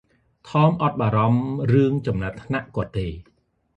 [0.47, 3.07] ថម អត់បារម្ភរឿងចំណាត់ថ្នាក់គាត់ទេ។